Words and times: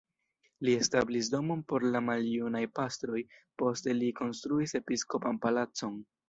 Li 0.67 0.71
establis 0.83 1.27
domon 1.33 1.59
por 1.71 1.85
la 1.95 2.01
maljunaj 2.05 2.61
pastroj, 2.79 3.21
poste 3.63 3.95
li 3.99 4.11
konstruis 4.23 4.75
episkopan 4.81 5.41
palacon. 5.47 6.03